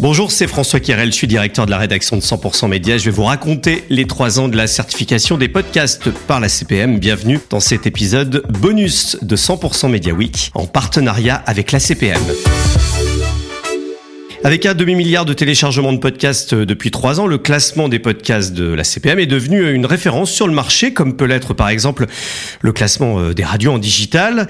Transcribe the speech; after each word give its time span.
Bonjour, 0.00 0.30
c'est 0.30 0.46
François 0.46 0.78
Kirel, 0.78 1.10
je 1.10 1.16
suis 1.16 1.26
directeur 1.26 1.66
de 1.66 1.72
la 1.72 1.78
rédaction 1.78 2.16
de 2.16 2.22
100% 2.22 2.68
Média. 2.68 2.98
Je 2.98 3.06
vais 3.06 3.10
vous 3.10 3.24
raconter 3.24 3.82
les 3.88 4.06
trois 4.06 4.38
ans 4.38 4.46
de 4.46 4.56
la 4.56 4.68
certification 4.68 5.36
des 5.36 5.48
podcasts 5.48 6.08
par 6.28 6.38
la 6.38 6.48
CPM. 6.48 7.00
Bienvenue 7.00 7.40
dans 7.50 7.58
cet 7.58 7.84
épisode 7.84 8.44
bonus 8.48 9.16
de 9.22 9.34
100% 9.34 9.90
Média 9.90 10.12
Week 10.12 10.52
en 10.54 10.66
partenariat 10.66 11.42
avec 11.46 11.72
la 11.72 11.80
CPM. 11.80 12.22
Avec 14.44 14.66
un 14.66 14.74
demi-milliard 14.74 15.24
de 15.24 15.32
téléchargements 15.32 15.92
de 15.92 15.98
podcasts 15.98 16.52
euh, 16.52 16.64
depuis 16.64 16.92
trois 16.92 17.18
ans, 17.18 17.26
le 17.26 17.38
classement 17.38 17.88
des 17.88 17.98
podcasts 17.98 18.52
de 18.54 18.72
la 18.72 18.84
CPM 18.84 19.18
est 19.18 19.26
devenu 19.26 19.72
une 19.72 19.84
référence 19.84 20.30
sur 20.30 20.46
le 20.46 20.52
marché, 20.52 20.92
comme 20.92 21.16
peut 21.16 21.24
l'être 21.24 21.54
par 21.54 21.68
exemple 21.68 22.06
le 22.60 22.72
classement 22.72 23.18
euh, 23.18 23.34
des 23.34 23.42
radios 23.42 23.72
en 23.72 23.78
digital. 23.78 24.46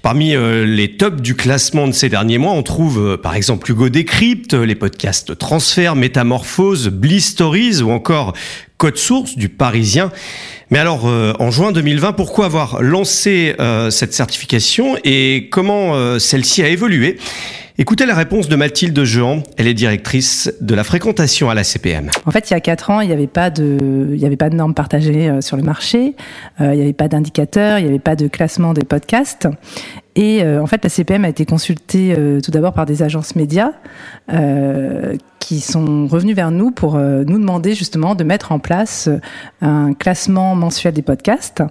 Parmi 0.00 0.36
euh, 0.36 0.64
les 0.64 0.96
tops 0.96 1.20
du 1.20 1.34
classement 1.34 1.88
de 1.88 1.92
ces 1.92 2.08
derniers 2.08 2.38
mois, 2.38 2.52
on 2.52 2.62
trouve 2.62 3.18
par 3.20 3.34
exemple 3.34 3.68
Hugo 3.68 3.88
Décrypte, 3.88 4.54
les 4.54 4.76
podcasts 4.76 5.36
Transfert, 5.36 5.96
Métamorphose, 5.96 6.88
Bliss 6.88 7.30
Stories 7.30 7.82
ou 7.82 7.90
encore 7.90 8.34
Code 8.76 8.96
Source 8.96 9.36
du 9.36 9.48
Parisien. 9.48 10.12
Mais 10.70 10.78
alors, 10.78 11.04
en 11.04 11.50
juin 11.50 11.70
2020, 11.70 12.14
pourquoi 12.14 12.46
avoir 12.46 12.82
lancé 12.82 13.54
cette 13.90 14.14
certification 14.14 14.96
et 15.04 15.48
comment 15.50 16.18
celle-ci 16.18 16.62
a 16.62 16.68
évolué? 16.68 17.18
Écoutez 17.78 18.04
la 18.04 18.14
réponse 18.14 18.48
de 18.48 18.56
Mathilde 18.56 19.02
Jean. 19.04 19.42
Elle 19.56 19.66
est 19.66 19.72
directrice 19.72 20.52
de 20.60 20.74
la 20.74 20.84
fréquentation 20.84 21.48
à 21.48 21.54
la 21.54 21.64
CPM. 21.64 22.10
En 22.26 22.30
fait, 22.30 22.50
il 22.50 22.52
y 22.52 22.56
a 22.56 22.60
quatre 22.60 22.90
ans, 22.90 23.00
il 23.00 23.06
n'y 23.06 23.14
avait 23.14 23.26
pas 23.26 23.48
de, 23.48 24.10
il 24.12 24.18
y 24.18 24.26
avait 24.26 24.36
pas 24.36 24.50
de 24.50 24.56
normes 24.56 24.74
partagées 24.74 25.30
euh, 25.30 25.40
sur 25.40 25.56
le 25.56 25.62
marché. 25.62 26.14
Euh, 26.60 26.74
il 26.74 26.76
n'y 26.76 26.82
avait 26.82 26.92
pas 26.92 27.08
d'indicateurs, 27.08 27.78
il 27.78 27.84
n'y 27.84 27.88
avait 27.88 27.98
pas 27.98 28.14
de 28.14 28.28
classement 28.28 28.74
des 28.74 28.84
podcasts. 28.84 29.48
Et 30.16 30.42
euh, 30.42 30.62
en 30.62 30.66
fait, 30.66 30.82
la 30.84 30.90
CPM 30.90 31.24
a 31.24 31.28
été 31.28 31.46
consultée 31.46 32.16
tout 32.42 32.50
d'abord 32.50 32.72
par 32.72 32.86
des 32.86 33.02
agences 33.02 33.36
médias 33.36 33.72
qui 35.42 35.60
sont 35.60 36.06
revenus 36.06 36.36
vers 36.36 36.50
nous 36.50 36.70
pour 36.70 36.94
euh, 36.94 37.24
nous 37.26 37.38
demander 37.38 37.74
justement 37.74 38.14
de 38.14 38.22
mettre 38.22 38.52
en 38.52 38.58
place 38.58 39.08
euh, 39.08 39.18
un 39.60 39.92
classement 39.92 40.54
mensuel 40.54 40.94
des 40.94 41.02
podcasts, 41.02 41.62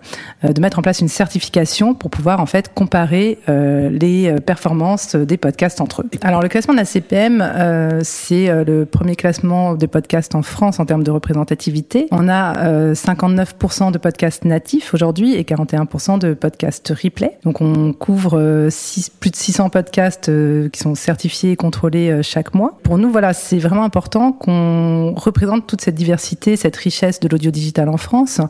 euh, 0.43 0.49
de 0.49 0.61
mettre 0.61 0.77
en 0.77 0.81
place 0.81 0.99
une 0.99 1.07
certification 1.07 1.93
pour 1.93 2.11
pouvoir 2.11 2.41
en 2.41 2.45
fait 2.45 2.73
comparer 2.73 3.39
les 3.47 4.35
performances 4.45 5.15
des 5.15 5.37
podcasts 5.37 5.81
entre 5.81 6.01
eux. 6.01 6.09
Alors 6.21 6.41
le 6.41 6.49
classement 6.49 6.73
de 6.73 6.79
la 6.79 6.85
CPM, 6.85 8.01
c'est 8.03 8.63
le 8.63 8.85
premier 8.85 9.15
classement 9.15 9.75
des 9.75 9.87
podcasts 9.87 10.35
en 10.35 10.41
France 10.41 10.79
en 10.79 10.85
termes 10.85 11.03
de 11.03 11.11
représentativité. 11.11 12.07
On 12.11 12.29
a 12.29 12.93
59% 12.93 13.91
de 13.91 13.97
podcasts 13.97 14.45
natifs 14.45 14.93
aujourd'hui 14.93 15.35
et 15.35 15.43
41% 15.43 16.19
de 16.19 16.33
podcasts 16.33 16.93
replay. 17.03 17.37
Donc 17.43 17.61
on 17.61 17.93
couvre 17.93 18.30
plus 18.31 19.31
de 19.31 19.35
600 19.35 19.69
podcasts 19.69 20.31
qui 20.71 20.79
sont 20.79 20.95
certifiés 20.95 21.51
et 21.51 21.55
contrôlés 21.55 22.21
chaque 22.23 22.53
mois. 22.53 22.77
Pour 22.83 22.97
nous, 22.97 23.11
voilà, 23.11 23.33
c'est 23.33 23.59
vraiment 23.59 23.83
important 23.83 24.31
qu'on 24.31 25.13
représente 25.15 25.67
toute 25.67 25.81
cette 25.81 25.95
diversité, 25.95 26.55
cette 26.55 26.75
richesse 26.75 27.19
de 27.19 27.27
l'audio 27.27 27.51
digital 27.51 27.89
en 27.89 27.97
France, 27.97 28.41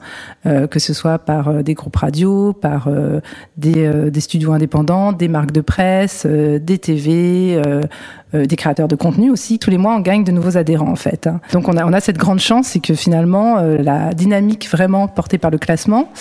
euh, 0.46 0.68
que 0.68 0.80
ce 0.80 0.94
soit 0.94 1.20
par 1.20 1.48
euh, 1.48 1.62
des 1.64 1.74
groupes 1.74 1.96
radio, 1.96 2.54
par 2.54 2.88
euh, 2.88 3.20
des, 3.58 3.90
des, 4.10 4.20
studios 4.22 4.52
indépendants, 4.52 5.14
des 5.14 5.28
marques 5.28 5.52
de 5.52 5.62
presse, 5.62 6.26
des 6.26 6.78
TV, 6.78 7.62
des 8.34 8.56
créateurs 8.56 8.88
de 8.88 8.96
contenu 8.96 9.30
aussi. 9.30 9.60
Tous 9.60 9.70
les 9.70 9.78
mois, 9.78 9.96
on 9.96 10.00
gagne 10.00 10.24
de 10.24 10.32
nouveaux 10.32 10.58
adhérents 10.58 10.92
en 10.92 10.96
fait. 10.96 11.28
Hein. 11.28 11.42
Donc 11.54 11.68
on 11.68 11.78
a, 11.78 11.86
on 11.86 11.94
a 11.94 12.00
cette 12.00 12.18
grande 12.18 12.40
chance, 12.40 12.68
c'est 12.68 12.80
que 12.80 12.94
finalement, 12.94 13.62
la 13.62 14.14
dynamique 14.14 14.70
vraiment 14.70 15.08
portée 15.08 15.38
par 15.38 15.52
le 15.52 15.58
classement 15.58 16.12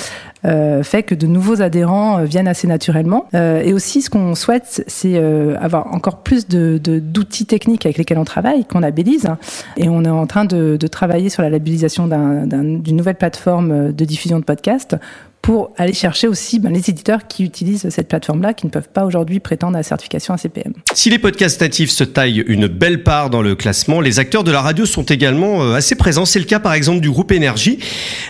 fait 0.43 1.03
que 1.03 1.15
de 1.15 1.27
nouveaux 1.27 1.63
adhérents 1.63 2.25
viennent 2.25 2.49
assez 2.49 2.67
naturellement. 2.67 3.27
et 3.35 3.73
aussi, 3.73 4.03
ce 4.03 4.11
qu'on 4.11 4.35
souhaite, 4.35 4.85
c'est 4.87 5.17
avoir 5.61 5.93
encore 5.95 6.19
plus 6.19 6.49
de 6.49 6.79
d'outils 6.79 7.47
techniques 7.47 7.87
avec 7.87 7.99
lesquels 7.99 8.19
on 8.19 8.25
travaille, 8.25 8.65
qu'on 8.65 8.81
labellise. 8.81 9.29
Et 9.77 9.89
on 9.89 10.05
est 10.05 10.09
en 10.09 10.27
train 10.27 10.45
de, 10.45 10.77
travailler 10.91 11.29
sur 11.29 11.43
la 11.43 11.51
labellisation 11.51 12.09
d'une 12.09 12.97
nouvelle 12.97 13.17
plateforme 13.17 13.93
de 13.93 14.05
diffusion 14.05 14.39
de 14.39 14.45
podcasts 14.45 14.97
pour 15.43 15.73
aller 15.79 15.95
chercher 15.95 16.29
aussi 16.29 16.59
ben, 16.59 16.73
les 16.73 16.91
éditeurs 16.91 17.27
qui 17.27 17.45
utilisent 17.45 17.89
cette 17.89 18.09
plateforme-là, 18.09 18.53
qui 18.55 18.67
ne 18.67 18.71
peuvent 18.71 18.89
pas 18.89 19.05
aujourd'hui 19.05 19.41
prétendre 19.41 19.77
à 19.77 19.81
la 19.81 19.83
certification 19.83 20.35
ACPM. 20.35 20.75
Si 20.93 21.09
les 21.11 21.19
podcasts 21.19 21.61
natifs 21.61 21.91
se 21.91 22.05
taillent 22.05 22.45
une 22.47 22.67
belle 22.67 23.03
part 23.03 23.31
dans 23.31 23.43
le 23.43 23.55
classement, 23.55 24.01
les 24.01 24.19
acteurs 24.19 24.45
de 24.45 24.53
la 24.53 24.61
radio 24.61 24.85
sont 24.85 25.05
également 25.05 25.63
euh, 25.63 25.75
assez 25.75 25.95
présents. 25.95 26.25
C'est 26.25 26.39
le 26.39 26.45
cas 26.45 26.61
par 26.61 26.75
exemple 26.75 27.01
du 27.01 27.11
groupe 27.11 27.33
Énergie, 27.33 27.79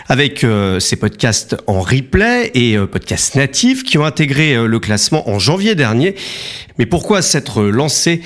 avec 0.07 0.43
euh, 0.43 0.79
ses 0.79 0.95
podcasts 0.95 1.57
en 1.67 1.81
replay 1.81 2.51
et 2.53 2.77
euh, 2.77 2.87
podcasts 2.87 3.35
natifs 3.35 3.83
qui 3.83 3.97
ont 3.97 4.05
intégré 4.05 4.55
le 4.67 4.79
classement 4.79 5.29
en 5.29 5.39
janvier 5.39 5.75
dernier. 5.75 6.15
Mais 6.77 6.85
pourquoi 6.85 7.21
s'être 7.21 7.63
lancé? 7.63 8.21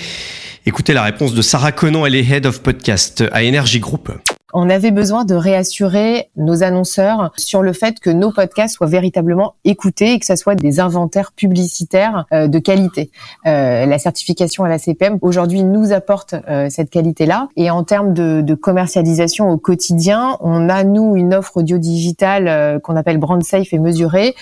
Écoutez 0.65 0.93
la 0.93 1.03
réponse 1.03 1.33
de 1.33 1.41
Sarah 1.41 1.71
Conan, 1.71 2.05
elle 2.05 2.15
est 2.15 2.27
Head 2.27 2.45
of 2.45 2.61
Podcast 2.61 3.23
à 3.31 3.43
Energy 3.43 3.79
Group 3.79 4.11
on 4.55 4.69
avait 4.69 4.91
besoin 4.91 5.25
de 5.25 5.35
réassurer 5.35 6.29
nos 6.37 6.63
annonceurs 6.63 7.33
sur 7.35 7.61
le 7.61 7.73
fait 7.73 7.99
que 7.99 8.09
nos 8.09 8.31
podcasts 8.31 8.75
soient 8.75 8.87
véritablement 8.87 9.55
écoutés 9.65 10.13
et 10.13 10.19
que 10.19 10.25
ce 10.25 10.37
soit 10.37 10.55
des 10.55 10.79
inventaires 10.79 11.33
publicitaires 11.33 12.25
euh, 12.31 12.47
de 12.47 12.57
qualité. 12.59 13.11
Euh, 13.45 13.85
la 13.85 13.99
certification 13.99 14.63
à 14.63 14.69
la 14.69 14.77
CPM 14.77 15.19
aujourd'hui 15.21 15.63
nous 15.63 15.91
apporte 15.91 16.35
euh, 16.47 16.69
cette 16.69 16.89
qualité-là. 16.89 17.49
Et 17.57 17.69
en 17.69 17.83
termes 17.83 18.13
de, 18.13 18.55
commercialisation 18.55 19.49
au 19.49 19.57
quotidien, 19.57 20.37
on 20.39 20.69
a 20.69 20.85
nous 20.85 21.17
une 21.17 21.33
offre 21.33 21.57
audio 21.57 21.77
digitale 21.77 22.79
qu'on 22.81 22.95
appelle 22.95 23.17
brand 23.17 23.43
safe 23.43 23.73
et 23.73 23.79
mesurée, 23.79 24.33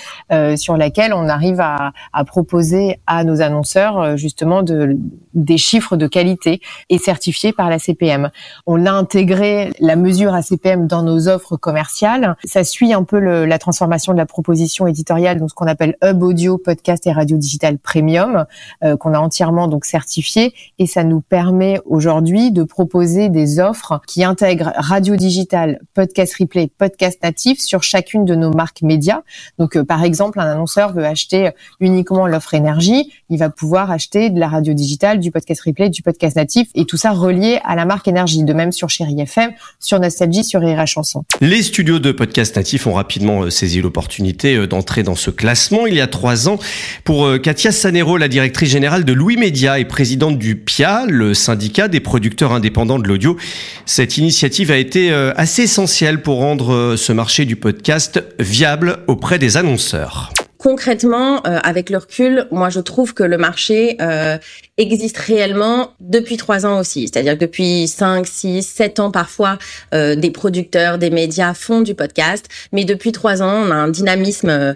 sur 0.56 0.78
laquelle 0.78 1.13
on 1.13 1.28
arrive 1.28 1.59
à, 1.59 1.94
à, 2.13 2.23
proposer 2.23 3.00
à 3.07 3.23
nos 3.23 3.41
annonceurs 3.41 4.16
justement 4.18 4.62
de, 4.62 4.96
des 5.34 5.57
chiffres 5.57 5.97
de 5.97 6.06
qualité 6.06 6.62
et 6.90 7.00
certifiés 7.00 7.53
par 7.53 7.72
la 7.72 7.79
CPM. 7.79 8.29
On 8.68 8.85
a 8.85 8.91
intégré 8.91 9.72
la 9.79 9.96
mesure 10.03 10.34
ACPM 10.36 10.86
dans 10.86 11.02
nos 11.02 11.30
offres 11.30 11.56
commerciales. 11.56 12.36
Ça 12.44 12.64
suit 12.64 12.94
un 12.94 13.03
peu 13.03 13.19
le, 13.19 13.46
la 13.46 13.58
transformation 13.58 14.12
de 14.12 14.18
la 14.18 14.25
proposition 14.25 14.86
éditoriale, 14.86 15.40
donc 15.40 15.50
ce 15.50 15.56
qu'on 15.56 15.66
appelle 15.66 15.96
Hub 16.03 16.22
Audio, 16.22 16.58
Podcast 16.58 17.08
et 17.08 17.12
Radio 17.12 17.38
Digital 17.38 17.78
Premium, 17.78 18.46
euh, 18.84 18.97
qu'on 18.97 19.14
a 19.14 19.19
entièrement 19.19 19.68
donc 19.68 19.86
certifié, 19.86 20.53
et 20.78 20.88
ça 20.88 21.03
nous 21.03 21.22
permet 21.22 21.80
aujourd'hui 21.86 22.52
de 22.52 22.64
proposer 22.64 23.30
des 23.30 23.59
offres 23.59 24.02
qui 24.08 24.24
intègrent 24.24 24.74
radio 24.75 25.16
digital, 25.16 25.80
podcast 25.94 26.35
replay, 26.38 26.68
podcast 26.78 27.24
natif 27.24 27.59
sur 27.59 27.81
chacune 27.81 28.25
de 28.25 28.35
nos 28.35 28.52
marques 28.52 28.81
médias. 28.81 29.22
Donc 29.58 29.78
euh, 29.78 29.85
par 29.85 30.03
exemple, 30.03 30.40
un 30.40 30.52
annonceur 30.52 30.91
veut 30.94 31.06
acheter 31.06 31.52
uniquement 31.80 32.28
l'offre 32.28 32.53
énergie, 32.53 33.12
il 33.30 33.40
va 33.40 33.50
pouvoir 33.50 33.90
acheter 33.90 34.30
de 34.30 34.40
la 34.40 34.50
radio 34.50 34.74
digitale, 34.74 35.20
du 35.20 35.31
podcast 35.31 35.62
replay, 35.62 35.90
du 35.90 36.02
podcast 36.02 36.35
natif, 36.35 36.70
et 36.75 36.85
tout 36.85 36.97
ça 36.97 37.12
relié 37.12 37.59
à 37.64 37.75
la 37.75 37.85
marque 37.85 38.08
énergie. 38.08 38.44
De 38.44 38.53
même 38.53 38.72
sur 38.72 38.90
Chéri 38.90 39.20
FM, 39.22 39.52
sur 39.80 39.93
sur 39.94 40.00
Nostalgie 40.00 40.44
sur 40.44 40.62
Rira 40.62 40.88
Chanson. 40.88 41.24
Les 41.40 41.62
studios 41.62 42.00
de 42.00 42.12
podcast 42.12 42.56
natifs 42.56 42.88
ont 42.88 42.94
rapidement 42.94 43.44
euh, 43.44 43.52
saisi 43.52 43.80
l'opportunité 43.80 44.56
euh, 44.56 44.66
d'entrer 44.66 45.04
dans 45.04 45.14
ce 45.14 45.30
classement 45.30 45.86
il 45.86 45.94
y 45.94 46.02
a 46.02 46.08
trois 46.08 46.50
ans. 46.50 46.58
Pour 47.04 47.28
euh, 47.28 47.38
Katia 47.38 47.72
Sanero, 47.72 48.18
la 48.18 48.28
directrice 48.28 48.72
générale 48.72 49.06
de 49.06 49.14
Louis 49.14 49.38
Média 49.38 49.78
et 49.78 49.86
présidente 49.86 50.40
du 50.40 50.56
PIA, 50.56 51.06
le 51.08 51.36
syndicat 51.36 51.90
des 51.90 52.00
producteurs 52.00 52.53
indépendants 52.53 52.98
de 52.98 53.08
l'audio, 53.08 53.38
cette 53.86 54.18
initiative 54.18 54.72
a 54.72 54.78
été 54.78 55.14
assez 55.36 55.64
essentielle 55.64 56.22
pour 56.22 56.40
rendre 56.40 56.96
ce 56.96 57.14
marché 57.14 57.46
du 57.46 57.56
podcast 57.56 58.24
viable 58.40 59.00
auprès 59.08 59.38
des 59.38 59.58
annonceurs 59.58 60.34
concrètement, 60.63 61.46
euh, 61.46 61.59
avec 61.62 61.90
le 61.90 61.97
recul, 61.97 62.47
moi 62.50 62.69
je 62.69 62.79
trouve 62.79 63.13
que 63.13 63.24
le 63.24 63.38
marché 63.38 63.97
euh, 64.00 64.38
existe 64.78 65.18
réellement 65.18 65.91
depuis 66.00 66.38
trois 66.38 66.66
ans 66.66 66.79
aussi. 66.79 67.09
C'est-à-dire 67.09 67.34
que 67.34 67.40
depuis 67.40 67.90
cinq, 67.90 68.25
six, 68.25 68.63
sept 68.63 69.02
ans 69.02 69.12
parfois, 69.12 69.57
euh, 69.94 70.16
des 70.16 70.31
producteurs, 70.31 70.97
des 70.97 71.09
médias 71.09 71.53
font 71.53 71.81
du 71.81 71.96
podcast. 71.96 72.46
Mais 72.72 72.85
depuis 72.85 73.12
trois 73.12 73.41
ans, 73.41 73.66
on 73.68 73.72
a 73.72 73.75
un 73.75 73.90
dynamisme 73.90 74.73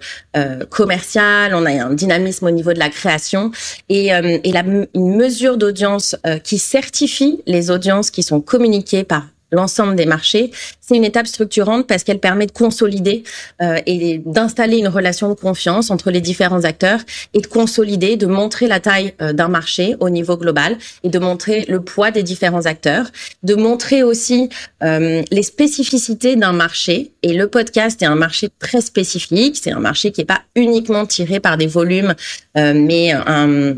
commercial, 0.70 1.56
on 1.56 1.66
a 1.66 1.72
un 1.72 1.94
dynamisme 1.94 2.46
au 2.46 2.52
niveau 2.52 2.74
de 2.74 2.80
la 2.80 2.90
création 2.90 3.52
et, 3.88 4.08
et 4.08 4.52
la, 4.52 4.64
une 4.94 5.16
mesure 5.16 5.58
d'audience 5.58 6.16
qui 6.44 6.60
certifie 6.60 7.42
les 7.48 7.72
audiences 7.72 8.12
qui 8.12 8.24
sont 8.24 8.42
communiquées 8.42 9.04
par 9.04 9.24
l'ensemble 9.52 9.96
des 9.96 10.06
marchés, 10.06 10.52
c'est 10.88 10.96
une 10.96 11.04
étape 11.04 11.28
structurante 11.28 11.86
parce 11.86 12.04
qu'elle 12.04 12.20
permet 12.20 12.46
de 12.46 12.52
consolider 12.52 13.24
euh, 13.62 13.80
et 13.86 14.22
d'installer 14.26 14.78
une 14.78 14.88
relation 14.88 15.30
de 15.30 15.34
confiance 15.34 15.92
entre 15.92 16.12
les 16.12 16.22
différents 16.22 16.64
acteurs 16.64 17.02
et 17.34 17.42
de 17.42 17.48
consolider, 17.48 18.16
de 18.16 18.26
montrer 18.26 18.68
la 18.68 18.80
taille 18.80 19.14
euh, 19.22 19.34
d'un 19.34 19.50
marché 19.50 19.96
au 20.00 20.10
niveau 20.10 20.38
global 20.38 20.78
et 21.04 21.10
de 21.10 21.20
montrer 21.20 21.66
le 21.68 21.82
poids 21.82 22.12
des 22.12 22.24
différents 22.24 22.66
acteurs, 22.66 23.08
de 23.44 23.56
montrer 23.56 24.04
aussi 24.04 24.50
euh, 24.82 25.24
les 25.30 25.44
spécificités 25.44 26.38
d'un 26.38 26.54
marché. 26.54 27.12
Et 27.22 27.34
le 27.34 27.48
podcast 27.48 28.02
est 28.02 28.06
un 28.06 28.16
marché 28.16 28.50
très 28.60 28.80
spécifique, 28.80 29.58
c'est 29.62 29.72
un 29.72 29.80
marché 29.80 30.12
qui 30.12 30.22
n'est 30.22 30.26
pas 30.26 30.42
uniquement 30.56 31.06
tiré 31.06 31.42
par 31.42 31.58
des 31.58 31.68
volumes, 31.68 32.16
mais 32.56 33.12
un, 33.12 33.76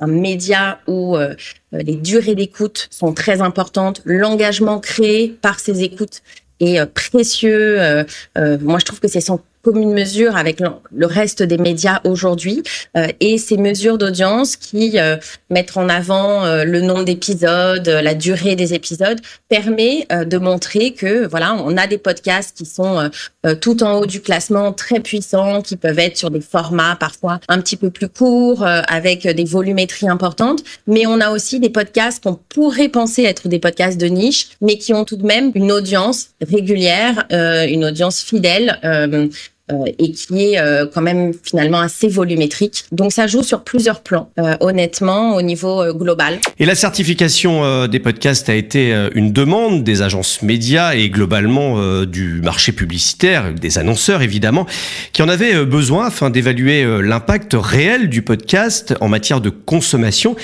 un, 0.00 0.06
média 0.06 0.80
où 0.88 1.16
euh, 1.76 1.82
les 1.82 1.96
durées 1.96 2.34
d'écoute 2.34 2.88
sont 2.90 3.12
très 3.12 3.40
importantes. 3.40 4.02
L'engagement 4.04 4.78
créé 4.78 5.28
par 5.28 5.60
ces 5.60 5.82
écoutes 5.82 6.22
est 6.60 6.80
euh, 6.80 6.86
précieux. 6.86 7.80
Euh, 7.80 8.04
moi, 8.60 8.78
je 8.78 8.84
trouve 8.84 9.00
que 9.00 9.08
c'est 9.08 9.20
commune 9.66 9.92
mesure 9.92 10.36
avec 10.36 10.60
le 10.60 11.06
reste 11.06 11.42
des 11.42 11.58
médias 11.58 12.00
aujourd'hui. 12.04 12.62
et 13.18 13.36
ces 13.36 13.56
mesures 13.56 13.98
d'audience 13.98 14.54
qui 14.54 14.96
mettent 15.50 15.76
en 15.76 15.88
avant 15.88 16.44
le 16.64 16.80
nombre 16.80 17.04
d'épisodes, 17.04 17.88
la 17.88 18.14
durée 18.14 18.54
des 18.54 18.74
épisodes, 18.74 19.18
permet 19.48 20.06
de 20.10 20.38
montrer 20.38 20.92
que 20.92 21.26
voilà, 21.26 21.54
on 21.54 21.76
a 21.76 21.88
des 21.88 21.98
podcasts 21.98 22.56
qui 22.56 22.64
sont 22.64 23.10
tout 23.60 23.82
en 23.82 23.98
haut 23.98 24.06
du 24.06 24.20
classement, 24.20 24.72
très 24.72 25.00
puissants, 25.00 25.62
qui 25.62 25.76
peuvent 25.76 25.98
être 25.98 26.16
sur 26.16 26.30
des 26.30 26.40
formats 26.40 26.96
parfois 26.98 27.40
un 27.48 27.60
petit 27.60 27.76
peu 27.76 27.90
plus 27.90 28.08
courts, 28.08 28.64
avec 28.64 29.26
des 29.26 29.44
volumétries 29.44 30.08
importantes. 30.08 30.62
Mais 30.86 31.06
on 31.06 31.20
a 31.20 31.30
aussi 31.30 31.58
des 31.58 31.70
podcasts 31.70 32.22
qu'on 32.22 32.38
pourrait 32.48 32.88
penser 32.88 33.24
être 33.24 33.48
des 33.48 33.58
podcasts 33.58 33.98
de 33.98 34.06
niche, 34.06 34.48
mais 34.60 34.78
qui 34.78 34.94
ont 34.94 35.04
tout 35.04 35.16
de 35.16 35.26
même 35.26 35.50
une 35.54 35.72
audience 35.72 36.28
régulière, 36.40 37.26
euh, 37.32 37.66
une 37.66 37.84
audience 37.84 38.20
fidèle. 38.20 38.78
Euh, 39.72 39.84
et 39.98 40.12
qui 40.12 40.52
est 40.52 40.60
euh, 40.60 40.86
quand 40.86 41.02
même 41.02 41.32
finalement 41.42 41.80
assez 41.80 42.06
volumétrique. 42.06 42.84
Donc 42.92 43.12
ça 43.12 43.26
joue 43.26 43.42
sur 43.42 43.64
plusieurs 43.64 44.00
plans, 44.00 44.30
euh, 44.38 44.54
honnêtement, 44.60 45.34
au 45.34 45.42
niveau 45.42 45.92
global. 45.92 46.38
Et 46.60 46.66
la 46.66 46.76
certification 46.76 47.88
des 47.88 47.98
podcasts 47.98 48.48
a 48.48 48.54
été 48.54 48.94
une 49.14 49.32
demande 49.32 49.82
des 49.82 50.02
agences 50.02 50.42
médias 50.42 50.94
et 50.94 51.10
globalement 51.10 52.04
du 52.04 52.40
marché 52.42 52.70
publicitaire, 52.70 53.52
des 53.52 53.78
annonceurs 53.78 54.22
évidemment, 54.22 54.66
qui 55.12 55.22
en 55.22 55.28
avaient 55.28 55.64
besoin 55.64 56.06
afin 56.06 56.30
d'évaluer 56.30 56.84
l'impact 57.02 57.56
réel 57.58 58.08
du 58.08 58.22
podcast 58.22 58.94
en 59.00 59.08
matière 59.08 59.40
de 59.40 59.50
consommation 59.50 60.36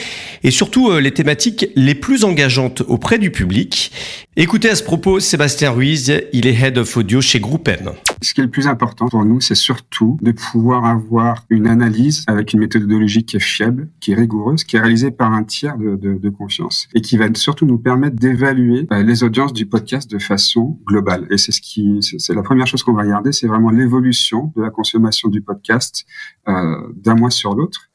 et 0.43 0.51
surtout 0.51 0.99
les 0.99 1.13
thématiques 1.13 1.69
les 1.77 1.95
plus 1.95 2.25
engageantes 2.25 2.83
auprès 2.89 3.19
du 3.19 3.31
public. 3.31 3.93
Écoutez 4.37 4.71
à 4.71 4.75
ce 4.75 4.83
propos 4.83 5.21
Sébastien 5.21 5.71
Ruiz, 5.71 6.13
il 6.33 6.47
est 6.47 6.61
Head 6.61 6.79
of 6.79 6.97
Audio 6.97 7.21
chez 7.21 7.39
GroupM. 7.39 7.93
Ce 8.23 8.35
qui 8.35 8.41
est 8.41 8.45
le 8.45 8.51
plus 8.51 8.69
important 8.69 9.09
pour 9.09 9.25
nous, 9.25 9.41
c'est 9.41 9.57
surtout 9.57 10.17
de 10.23 10.31
pouvoir 10.31 10.85
avoir 10.85 11.45
une 11.51 11.67
analyse 11.67 12.25
avec 12.29 12.53
une 12.53 12.61
méthodologie 12.61 13.25
qui 13.25 13.37
est 13.37 13.41
fiable, 13.41 13.91
qui 14.01 14.13
est 14.13 14.15
rigoureuse, 14.15 14.63
qui 14.63 14.77
est 14.77 14.81
réalisée 14.81 15.11
par 15.11 15.33
un 15.33 15.43
tiers 15.43 15.77
de, 15.77 15.97
de, 15.97 16.15
de 16.15 16.31
confiance 16.31 16.89
et 16.95 17.01
qui 17.01 17.17
va 17.17 17.27
surtout 17.35 17.67
nous 17.67 17.79
permettre 17.79 18.17
d'évaluer 18.17 18.87
euh, 18.93 19.03
les 19.03 19.25
audiences 19.25 19.53
du 19.53 19.67
podcast 19.67 20.09
de 20.09 20.19
façon 20.19 20.79
globale. 20.87 21.27
Et 21.31 21.37
c'est 21.37 21.53
ce 21.53 21.61
qui, 21.61 21.99
c'est 22.01 22.35
la 22.35 22.43
première 22.43 22.67
chose 22.67 22.85
qu'on 22.85 22.93
va 22.93 23.03
regarder, 23.03 23.33
c'est 23.33 23.49
vraiment 23.49 23.71
l'évolution 23.71 24.53
de 24.57 24.63
la 24.63 24.71
consommation 24.71 25.29
du 25.29 25.43
podcast 25.43 26.05
euh, 26.49 26.77
d'un 26.97 27.17
mois 27.17 27.31
sur 27.31 27.55
l'autre. 27.55 27.89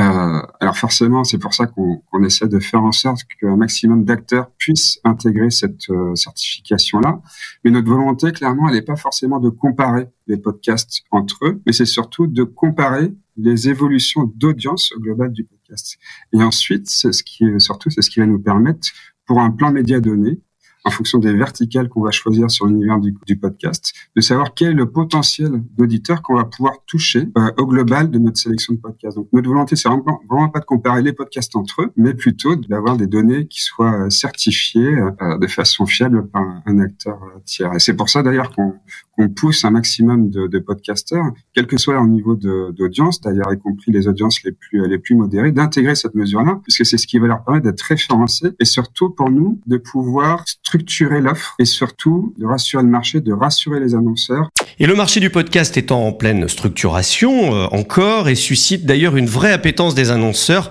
Euh, 0.00 0.40
alors 0.60 0.78
forcément, 0.78 1.24
c'est 1.24 1.38
pour 1.38 1.52
ça 1.52 1.66
qu'on 1.66 2.24
essaie 2.24 2.48
de 2.48 2.58
faire 2.58 2.82
en 2.82 2.92
sorte 2.92 3.20
qu'un 3.38 3.56
maximum 3.56 4.04
d'acteurs 4.04 4.50
puissent 4.56 4.98
intégrer 5.04 5.50
cette 5.50 5.90
euh, 5.90 6.14
certification-là. 6.14 7.20
Mais 7.64 7.70
notre 7.70 7.88
volonté, 7.88 8.32
clairement, 8.32 8.68
elle 8.68 8.76
n'est 8.76 8.82
pas 8.82 8.96
forcément 8.96 9.40
de 9.40 9.50
comparer 9.50 10.08
les 10.26 10.38
podcasts 10.38 11.02
entre 11.10 11.44
eux, 11.44 11.62
mais 11.66 11.72
c'est 11.72 11.84
surtout 11.84 12.26
de 12.26 12.44
comparer 12.44 13.12
les 13.36 13.68
évolutions 13.68 14.32
d'audience 14.36 14.92
globale 14.98 15.32
du 15.32 15.44
podcast. 15.44 15.98
Et 16.32 16.42
ensuite, 16.42 16.88
ce 16.88 17.22
qui, 17.22 17.44
surtout, 17.58 17.90
c'est 17.90 18.02
ce 18.02 18.10
qui 18.10 18.20
va 18.20 18.26
nous 18.26 18.40
permettre, 18.40 18.88
pour 19.26 19.40
un 19.40 19.50
plan 19.50 19.70
média 19.70 20.00
donné, 20.00 20.40
en 20.84 20.90
fonction 20.90 21.18
des 21.18 21.32
verticales 21.32 21.88
qu'on 21.88 22.02
va 22.02 22.10
choisir 22.10 22.50
sur 22.50 22.66
l'univers 22.66 22.98
du, 23.00 23.36
podcast, 23.36 23.92
de 24.16 24.20
savoir 24.20 24.54
quel 24.54 24.68
est 24.68 24.74
le 24.74 24.90
potentiel 24.90 25.62
d'auditeur 25.76 26.22
qu'on 26.22 26.36
va 26.36 26.44
pouvoir 26.44 26.74
toucher 26.86 27.28
euh, 27.38 27.50
au 27.58 27.66
global 27.66 28.10
de 28.10 28.18
notre 28.18 28.38
sélection 28.38 28.74
de 28.74 28.78
podcasts. 28.78 29.16
Donc 29.16 29.28
notre 29.32 29.48
volonté, 29.48 29.76
c'est 29.76 29.88
vraiment, 29.88 30.20
vraiment 30.28 30.48
pas 30.48 30.60
de 30.60 30.64
comparer 30.64 31.02
les 31.02 31.12
podcasts 31.12 31.54
entre 31.56 31.82
eux, 31.82 31.92
mais 31.96 32.14
plutôt 32.14 32.56
d'avoir 32.56 32.96
des 32.96 33.06
données 33.06 33.46
qui 33.46 33.62
soient 33.62 34.06
euh, 34.06 34.10
certifiées 34.10 34.98
euh, 35.20 35.38
de 35.38 35.46
façon 35.46 35.86
fiable 35.86 36.28
par 36.28 36.42
un 36.66 36.78
acteur 36.78 37.18
tiers. 37.44 37.74
Et 37.74 37.78
c'est 37.78 37.94
pour 37.94 38.08
ça 38.08 38.22
d'ailleurs 38.22 38.50
qu'on 38.52 38.74
on 39.18 39.28
pousse 39.28 39.64
un 39.64 39.70
maximum 39.70 40.30
de, 40.30 40.46
de 40.46 40.58
podcasteurs, 40.58 41.26
quel 41.54 41.66
que 41.66 41.76
soit 41.76 41.94
leur 41.94 42.06
niveau 42.06 42.36
d'audience, 42.36 43.20
d'ailleurs 43.20 43.52
y 43.52 43.58
compris 43.58 43.92
les 43.92 44.08
audiences 44.08 44.42
les 44.44 44.52
plus 44.52 44.86
les 44.88 44.98
plus 44.98 45.14
modérées, 45.14 45.52
d'intégrer 45.52 45.94
cette 45.94 46.14
mesure-là, 46.14 46.60
puisque 46.62 46.86
c'est 46.86 46.96
ce 46.96 47.06
qui 47.06 47.18
va 47.18 47.26
leur 47.26 47.44
permettre 47.44 47.66
d'être 47.66 47.82
référencés 47.82 48.50
et 48.58 48.64
surtout 48.64 49.10
pour 49.10 49.30
nous 49.30 49.60
de 49.66 49.76
pouvoir 49.76 50.44
structurer 50.70 51.20
l'offre 51.20 51.56
et 51.58 51.64
surtout 51.64 52.32
de 52.38 52.46
rassurer 52.46 52.84
le 52.84 52.88
marché, 52.88 53.20
de 53.20 53.32
rassurer 53.32 53.80
les 53.80 53.96
annonceurs. 53.96 54.50
Et 54.78 54.86
le 54.86 54.94
marché 54.94 55.18
du 55.18 55.28
podcast 55.28 55.76
étant 55.76 56.06
en 56.06 56.12
pleine 56.12 56.46
structuration 56.46 57.54
euh, 57.54 57.66
encore 57.72 58.28
et 58.28 58.36
suscite 58.36 58.86
d'ailleurs 58.86 59.16
une 59.16 59.26
vraie 59.26 59.52
appétence 59.52 59.96
des 59.96 60.12
annonceurs 60.12 60.70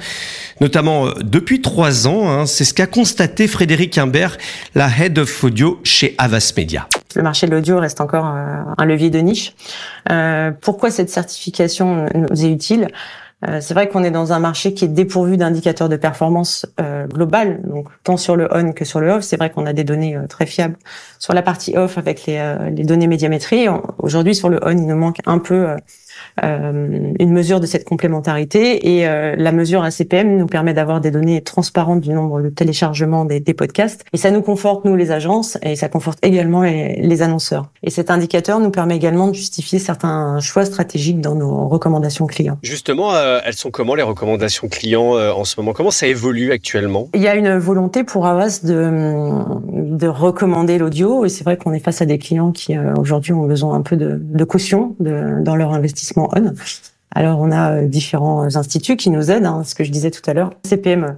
notamment 0.61 1.07
euh, 1.07 1.11
depuis 1.21 1.61
trois 1.61 2.07
ans. 2.07 2.29
Hein, 2.29 2.45
c'est 2.45 2.63
ce 2.63 2.73
qu'a 2.73 2.87
constaté 2.87 3.47
Frédéric 3.47 3.97
Imbert, 3.97 4.37
la 4.73 4.87
Head 4.87 5.19
of 5.19 5.43
Audio 5.43 5.81
chez 5.83 6.15
Avas 6.17 6.53
Media. 6.55 6.87
Le 7.15 7.23
marché 7.23 7.47
de 7.47 7.51
l'audio 7.51 7.77
reste 7.77 7.99
encore 7.99 8.27
euh, 8.27 8.63
un 8.77 8.85
levier 8.85 9.09
de 9.09 9.19
niche. 9.19 9.53
Euh, 10.09 10.51
pourquoi 10.61 10.91
cette 10.91 11.09
certification 11.09 12.05
nous 12.13 12.45
est 12.45 12.51
utile? 12.51 12.87
euh, 12.87 13.28
c'est 13.61 13.73
vrai 13.73 13.87
qu'on 13.87 14.03
est 14.03 14.11
dans 14.11 14.33
un 14.33 14.39
marché 14.39 14.73
qui 14.73 14.85
est 14.85 14.89
dépourvu 14.89 15.37
d'indicateurs 15.37 15.87
de 15.87 15.95
performance 15.95 16.65
euh, 16.81 17.07
global, 17.07 17.61
donc 17.63 17.87
tant 18.03 18.17
sur 18.17 18.35
le 18.35 18.49
on 18.51 18.73
que 18.73 18.83
sur 18.85 18.99
le 18.99 19.09
off. 19.11 19.23
C'est 19.23 19.37
vrai 19.37 19.49
qu'on 19.49 19.65
a 19.65 19.73
des 19.73 19.83
données 19.83 20.17
très 20.27 20.45
fiables 20.45 20.75
sur 21.19 21.33
la 21.33 21.41
partie 21.41 21.77
off 21.77 21.97
avec 21.97 22.25
les, 22.25 22.55
les 22.71 22.83
données 22.83 23.07
médiamétrie. 23.07 23.67
Aujourd'hui, 23.97 24.35
sur 24.35 24.49
le 24.49 24.59
on, 24.61 24.71
il 24.71 24.85
nous 24.85 24.95
manque 24.95 25.19
un 25.25 25.39
peu 25.39 25.69
euh, 25.69 25.77
une 26.41 27.31
mesure 27.31 27.59
de 27.59 27.65
cette 27.65 27.85
complémentarité 27.85 28.95
et 28.95 29.07
euh, 29.07 29.35
la 29.37 29.51
mesure 29.51 29.83
ACPM 29.83 30.37
nous 30.37 30.45
permet 30.45 30.73
d'avoir 30.73 31.01
des 31.01 31.11
données 31.11 31.41
transparentes 31.41 32.01
du 32.01 32.11
nombre 32.11 32.41
de 32.41 32.49
téléchargements 32.49 33.25
des, 33.25 33.39
des, 33.39 33.53
podcasts 33.53 34.05
et 34.13 34.17
ça 34.17 34.31
nous 34.31 34.41
conforte 34.41 34.85
nous 34.85 34.95
les 34.95 35.11
agences 35.11 35.57
et 35.61 35.75
ça 35.75 35.89
conforte 35.89 36.19
également 36.23 36.61
les, 36.61 36.95
les, 37.01 37.21
annonceurs. 37.21 37.69
Et 37.83 37.89
cet 37.89 38.11
indicateur 38.11 38.59
nous 38.59 38.71
permet 38.71 38.95
également 38.95 39.27
de 39.27 39.33
justifier 39.33 39.79
certains 39.79 40.39
choix 40.39 40.65
stratégiques 40.65 41.21
dans 41.21 41.35
nos 41.35 41.67
recommandations 41.67 42.25
clients. 42.27 42.57
Justement, 42.61 43.13
euh, 43.13 43.39
elles 43.45 43.53
sont 43.53 43.71
comment 43.71 43.95
les 43.95 44.03
recommandations 44.03 44.67
clients 44.67 45.13
en 45.13 45.43
ce 45.43 45.59
moment? 45.59 45.73
Comment 45.73 45.91
ça 45.91 46.07
évolue 46.07 46.51
actuellement? 46.51 47.09
Il 47.13 47.21
y 47.21 47.27
a 47.27 47.35
une 47.35 47.57
volonté 47.57 48.03
pour 48.03 48.25
Avas 48.27 48.61
de, 48.63 49.41
de 49.71 50.07
recommander 50.07 50.77
l'audio 50.77 51.25
et 51.25 51.29
c'est 51.29 51.43
vrai 51.43 51.57
qu'on 51.57 51.73
est 51.73 51.79
face 51.79 52.01
à 52.01 52.05
des 52.05 52.17
clients 52.17 52.51
qui 52.51 52.77
aujourd'hui 52.77 53.33
ont 53.33 53.45
besoin 53.45 53.75
un 53.75 53.81
peu 53.81 53.95
de, 53.95 54.19
de 54.19 54.43
caution 54.43 54.95
de, 54.99 55.41
dans 55.41 55.55
leur 55.55 55.73
investissement 55.73 56.08
Alors 57.11 57.39
on 57.39 57.51
a 57.51 57.71
euh, 57.71 57.87
différents 57.87 58.43
instituts 58.55 58.95
qui 58.95 59.09
nous 59.09 59.31
aident, 59.31 59.47
hein, 59.47 59.63
ce 59.63 59.73
que 59.73 59.83
je 59.83 59.91
disais 59.91 60.11
tout 60.11 60.21
à 60.29 60.33
l'heure. 60.33 60.51
CPM 60.63 61.17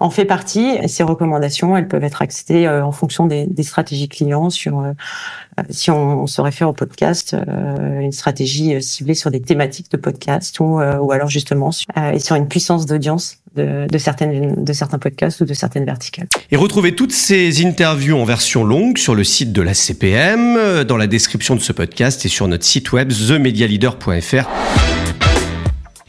en 0.00 0.10
fait 0.10 0.24
partie. 0.24 0.76
Ces 0.88 1.02
recommandations, 1.02 1.76
elles 1.76 1.88
peuvent 1.88 2.04
être 2.04 2.22
accédées 2.22 2.66
euh, 2.66 2.84
en 2.84 2.92
fonction 2.92 3.26
des, 3.26 3.46
stratégies 3.62 4.08
clients. 4.08 4.50
Sur 4.50 4.80
euh, 4.80 4.92
si 5.70 5.90
on, 5.90 6.26
se 6.26 6.40
réfère 6.40 6.68
au 6.68 6.72
podcast, 6.72 7.34
une 7.48 8.12
stratégie 8.12 8.82
ciblée 8.82 9.14
sur 9.14 9.30
des 9.30 9.40
thématiques 9.40 9.90
de 9.90 9.96
podcast 9.96 10.60
ou, 10.60 10.80
ou 10.80 11.12
alors 11.12 11.28
justement 11.28 11.70
et 12.12 12.18
sur 12.18 12.36
une 12.36 12.46
puissance 12.46 12.84
d'audience 12.84 13.38
de, 13.56 13.86
de, 13.90 13.98
certaines, 13.98 14.62
de 14.62 14.72
certains 14.74 14.98
podcasts 14.98 15.40
ou 15.40 15.46
de 15.46 15.54
certaines 15.54 15.86
verticales. 15.86 16.28
Et 16.50 16.56
retrouvez 16.56 16.94
toutes 16.94 17.12
ces 17.12 17.64
interviews 17.64 18.18
en 18.18 18.24
version 18.24 18.64
longue 18.64 18.98
sur 18.98 19.14
le 19.14 19.24
site 19.24 19.52
de 19.52 19.62
la 19.62 19.72
CPM, 19.72 20.84
dans 20.84 20.98
la 20.98 21.06
description 21.06 21.54
de 21.54 21.60
ce 21.60 21.72
podcast 21.72 22.24
et 22.26 22.28
sur 22.28 22.48
notre 22.48 22.64
site 22.64 22.92
web 22.92 23.10
themedialeader.fr. 23.10 24.85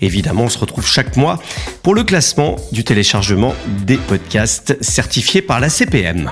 Évidemment, 0.01 0.43
on 0.43 0.49
se 0.49 0.59
retrouve 0.59 0.87
chaque 0.87 1.17
mois 1.17 1.41
pour 1.83 1.95
le 1.95 2.03
classement 2.03 2.57
du 2.71 2.83
téléchargement 2.83 3.55
des 3.85 3.97
podcasts 3.97 4.77
certifiés 4.81 5.41
par 5.41 5.59
la 5.59 5.69
CPM. 5.69 6.31